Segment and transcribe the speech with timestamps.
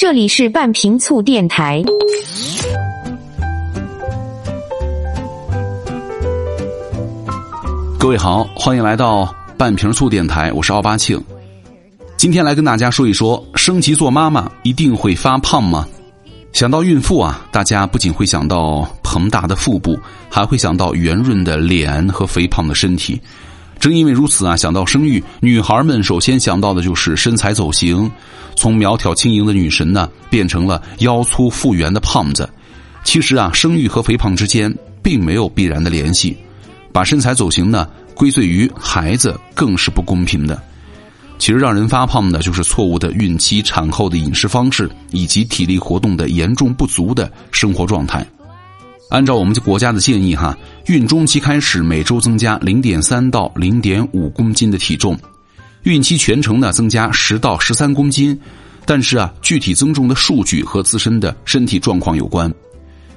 [0.00, 1.82] 这里是半瓶醋电台。
[7.98, 11.20] 各位好，欢迎来到半瓶醋电台，我是奥巴庆。
[12.16, 15.84] 今天来跟大家说一说，升级做妈妈一定会发胖吗？
[16.52, 19.98] 想到孕妇啊，大家不仅会想到膨大的腹部，
[20.30, 23.20] 还会想到圆润的脸和肥胖的身体。
[23.78, 28.10] 正因为如此啊，想到生育，女孩们首先想到的就是身材走形，
[28.56, 32.48] 从苗条轻盈的女神呢，变成了腰粗腹圆的胖子。
[33.04, 36.36] 其实啊，生育和肥胖之间并没有必然的联系，
[36.92, 40.60] 把身材走形呢归罪于孩子，更是不公平的。
[41.38, 48.26] 其实让人发胖的就是错误的孕期、产后的饮食方式，以及体力活动的严重不足的生活状态。
[49.08, 55.18] 按照我们国家的建议，哈，孕中期开始每周增加零点三到零点五公斤的体重，
[55.84, 58.38] 孕期全程呢增加十到十三公斤。
[58.84, 62.50] 但是啊，具体增重的数据和自身的身体状况有关，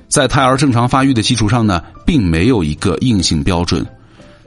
[0.09, 3.85] 在胎儿正常发育的基础上呢，并没有一个硬性标准。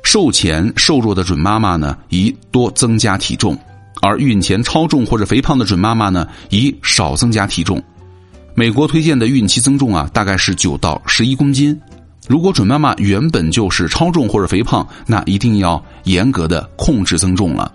[0.03, 3.55] 瘦前瘦弱的准妈妈呢，宜多增加体重；
[4.03, 7.83] 而孕前超重或者肥胖的准妈妈呢，宜少增加体重。
[8.57, 11.77] 美国推荐的孕期增重啊，大概是九到十一公斤。
[12.29, 17.73] 如果准妈妈原本就是超重或者肥胖，那一定要严格的控制增重了。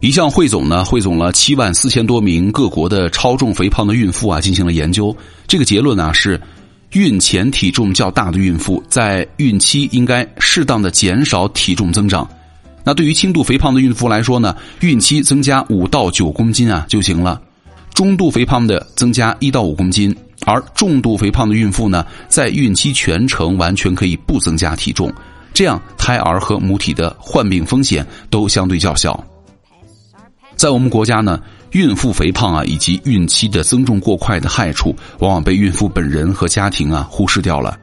[0.00, 5.14] 一项汇总呢，汇总了七万四千多名各国的超重肥胖的孕妇啊，进行了研究。
[5.46, 6.40] 这个结论呢是，
[6.92, 12.26] 孕前体重较大的孕妇在孕期应该适当的减少体重增长。
[12.82, 17.40] 那对于轻度肥胖的孕妇来说呢，孕期增加五到九公斤啊就行了。
[17.94, 20.14] 中度肥胖的增加一到五公斤，
[20.46, 25.12] 而重度肥胖的孕妇呢，在孕期全程完全可以不增加体重，
[25.52, 29.22] 这样胎儿和母体的患病风险都相对较小。
[30.56, 31.40] 在我们国家呢，
[31.72, 37.78] 孕妇肥胖啊，以及孕期的增重过快的害处，往往被孕妇本人和家庭啊忽视掉了。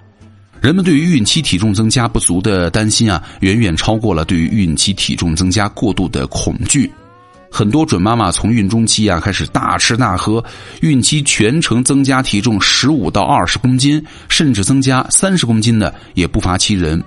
[0.59, 6.89] 人们对于孕期体重增加不足的担心啊，远远超过了对于孕期体重增加过度的恐惧。
[7.51, 10.43] 很多准妈妈从孕中期啊开始大吃大喝，
[10.81, 17.03] 孕期全程增加体重十五到二十公斤，甚至增加三十公斤的也不乏其人。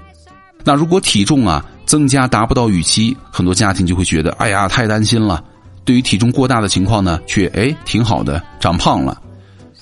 [0.64, 5.42] 那如果体重啊增加达不到预期，很多家庭就会觉得哎呀太担心了。
[5.84, 9.20] 对于体重过大的情况呢，却哎挺好的，长胖了，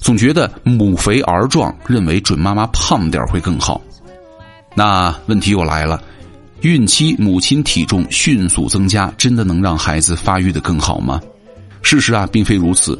[0.00, 3.80] 总觉得母肥儿壮，认为准妈妈胖点会更好。
[4.74, 6.02] 那问题又来了。
[6.62, 11.18] 孕期母亲体重迅速增加，真的能让孩子发育的更好吗？
[11.80, 12.98] 事实啊，并非如此。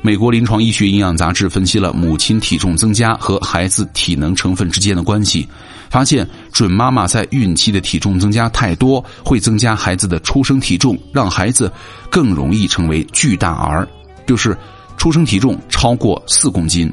[0.00, 5.46] 美国临床医学营养杂志分析了母亲体重增加和孩子体能成分之间的关系，
[5.90, 11.70] 发现准妈妈在孕期的体重增加太多，会增加孩子的出生体重，让孩子
[12.10, 13.86] 更容易成为巨大儿，
[14.26, 14.56] 就是
[14.96, 16.90] 出生体重超过四公斤。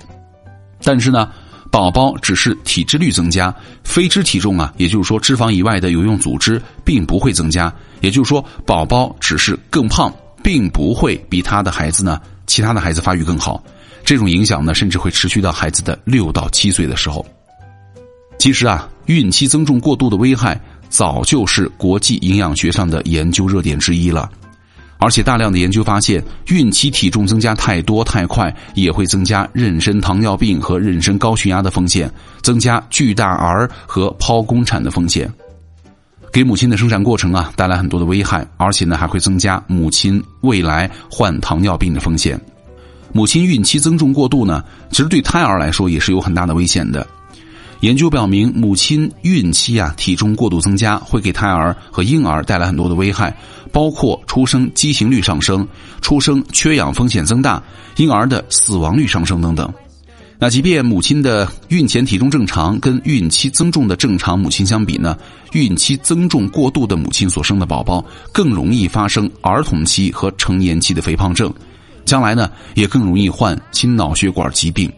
[0.83, 1.29] 但是呢？
[1.71, 3.53] 宝宝只是体脂率增加，
[3.83, 7.71] 非脂体重啊，也就是说脂肪以外的有用组织并不会增加。
[8.01, 10.13] 也就是说，宝宝只是更胖，
[10.43, 13.63] 并不会比他的孩子呢，其他的孩子发育更好。
[14.03, 17.25] 这种影响呢，甚至会持续到孩子的六到七岁的时候。
[18.39, 20.59] 其实啊，孕期增重过度的危害，
[20.89, 24.29] 早就是国际营养学上的研究热点之一了。
[25.01, 32.11] 而且大量的研究发现，孕期体重增加太多太快，也会增加妊娠糖尿病和妊娠高血压的风险，
[32.41, 35.31] 增加巨大儿和剖宫产的风险，
[36.33, 42.37] 给母亲的生产过程啊带来很多的危害，而且呢还会增加母亲未来患糖尿病的风险。
[43.13, 44.61] 母亲孕期增重过度呢，
[44.91, 47.07] 其实对胎儿来说也是有很大的危险的。
[47.81, 53.35] 研究表明，母亲孕期啊体重过度增加，会给胎儿和婴儿带来很多的危害。
[53.71, 55.67] 包括出生畸形率上升、
[56.01, 57.61] 出生缺氧风险增大、
[57.97, 59.71] 婴儿的死亡率上升等等。
[60.39, 65.15] 那即便母亲的孕前体重正常，跟孕期增重的正常母亲相比呢，
[65.51, 68.03] 孕期增重过度的母亲所生的宝宝
[68.33, 71.53] 更容易发生儿童期和成年期的肥胖症，
[72.05, 74.91] 将来呢也更容易患心脑血管疾病。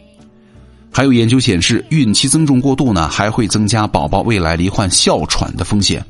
[0.94, 6.04] 还有研究显示，孕期增重过度呢，还会增加宝宝未来罹患哮喘的风险。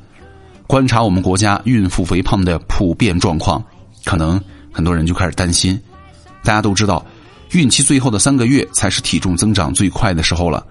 [0.67, 3.63] 观察我们国家孕妇肥胖的普遍状况，
[4.03, 4.39] 可能
[4.73, 5.79] 很多人就开始担心。
[6.43, 7.05] 大家都知道，
[7.53, 10.65] 孕期最后的三个月才是体重增长最快的时候了。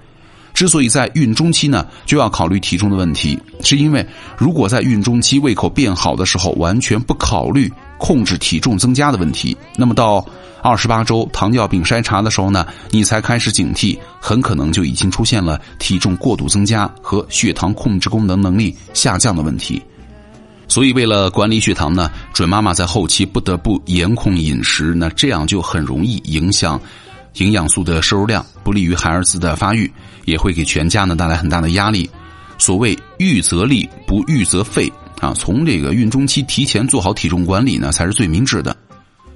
[0.53, 4.07] 之所以在孕中期呢，就要考虑体重的问题，是因为
[4.37, 7.73] 如果在孕中期胃口变好的时候，完全不考虑
[8.03, 10.27] 控制体重增加的问题，那么到
[10.61, 19.81] 二十八周糖尿病筛查的时候呢，你才开始警惕，很可能就已经出现了体重过度增加和血糖控制功能能力下降的问题。
[20.67, 26.81] 所以，为了管理血糖呢，准妈妈在后期不得不严控饮食，那这样就很容易影响
[27.35, 29.89] 营养素的摄入量，不利于孩儿子的发育，
[30.25, 32.11] 也会给全家呢带来很大的压力。
[32.59, 35.33] 所谓育则立，不育则废啊！
[35.35, 38.77] 从这个孕中期提前做好体重管理呢，才是最明智的。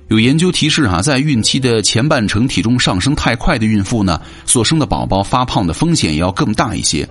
[0.08, 7.08] 有研究提示哈，在孕期的前半程体重上升太快的孕妇呢，所生的宝宝发胖的风险也要更大一些。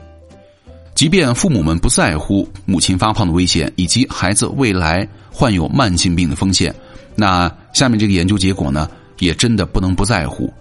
[0.94, 6.76] 即便父母们不在乎母亲发胖的危险以及孩子未来患有慢性病的风险，
[7.16, 8.90] 那下面这个研究结果呢，
[9.20, 10.54] 也真的不能不在乎。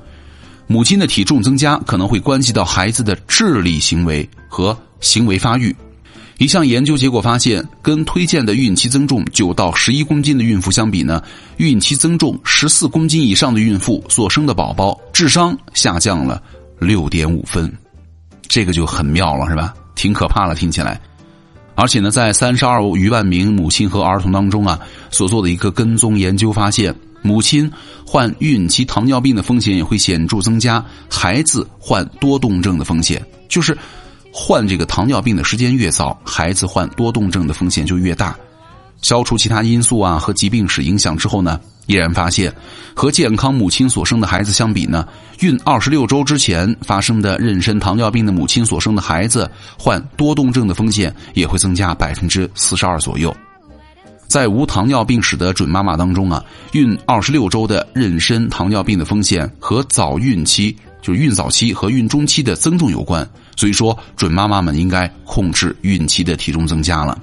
[0.68, 5.74] 母亲的体重增加可能会关系到孩子的智力行为和行为发育。
[6.38, 11.22] 一项研究结果发现，跟推荐的孕期增重九到十一公斤的孕妇相比呢，
[11.58, 16.42] 孕期增重十四公斤以上的孕妇所生的宝宝智商下降了
[16.80, 17.72] 六点五分，
[18.48, 19.72] 这个就很妙了，是吧？
[19.94, 21.00] 挺可怕了，听起来。
[21.76, 24.78] 而且呢，在三十二余万名母亲和儿童当中啊，
[25.12, 26.92] 所做的一个跟踪研究发现，
[27.22, 27.70] 母亲
[28.04, 33.78] 患孕期糖尿病的风险也会显著增加，孩子患多动症的风险就是。
[34.36, 38.36] 患这个糖尿病的时间越早，孩子患多动症的风险就越大。
[39.00, 42.52] 消除其他因素啊和疾病史影响之后呢，依然发现
[42.94, 45.06] 和健康母亲所生的孩子相比呢，
[45.38, 49.48] 孕二十六周之前发生的妊娠糖尿病的母亲所生的孩子
[49.78, 53.32] 患多动症的风险也会增加百分之四十二左右。
[54.26, 60.76] 在无糖尿病史的准妈妈当中啊，孕二十六周的妊娠糖尿病的风险和早孕期。
[61.02, 67.18] 就是孕早期和孕中期的增重有关，所以说准妈妈们应该控制孕期的体重增加了。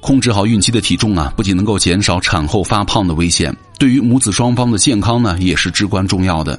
[0.00, 6.58] 控制好孕期的体重啊，不仅能够减少产后发胖的危险，对于母子双方的健康呢，也是至关重要的。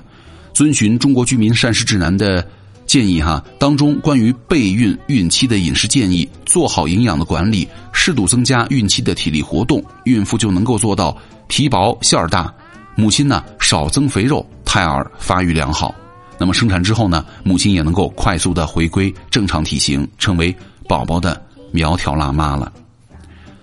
[0.54, 2.48] 遵循中国居民膳食指南的
[2.86, 11.18] 建议哈，当中关于备孕孕期的饮食建议，做好营养的管理，适度增加孕期的体力活动，孕妇就能够做到
[11.48, 12.54] 皮薄馅儿大，
[12.96, 15.96] 母亲呢少增肥肉，胎儿发育良好。
[16.42, 20.56] 那么生产之后呢，母亲也能够快速的回归正常体型，成为
[20.88, 21.40] 宝宝的
[21.72, 22.74] 苗条辣妈了。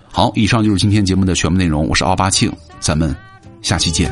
[0.09, 2.49] 好，以上就是今天节目的全部内容，我是奥巴庆，
[2.79, 3.13] 咱们
[3.61, 4.09] 下期见。